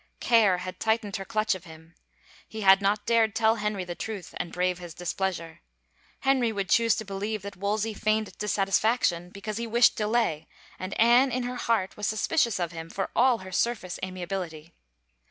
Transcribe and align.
Care 0.19 0.57
had 0.57 0.79
tightened 0.79 1.17
her 1.17 1.25
clutch 1.25 1.53
of 1.53 1.65
him. 1.65 1.93
He 2.47 2.61
had 2.61 2.81
not 2.81 3.05
dared 3.05 3.35
tell 3.35 3.57
Henry 3.57 3.83
the 3.85 3.93
truth 3.93 4.33
and 4.37 4.51
brave 4.51 4.79
his 4.79 4.95
displeasure. 4.95 5.61
Henry 6.21 6.51
would 6.51 6.69
choose 6.69 6.95
to 6.95 7.05
believe 7.05 7.43
that 7.43 7.55
Wol 7.55 7.77
sey 7.77 7.93
feigned 7.93 8.35
dissatisfaction 8.39 9.29
because 9.29 9.57
he 9.57 9.67
wished 9.67 9.95
delay 9.95 10.47
and 10.79 10.99
Anne, 10.99 11.31
in 11.31 11.43
her 11.43 11.57
heart, 11.57 11.97
was 11.97 12.07
suspicious 12.07 12.57
of 12.57 12.71
him, 12.71 12.89
for 12.89 13.11
all 13.15 13.37
her 13.45 13.51
surface 13.51 13.99
amiability. 14.03 14.73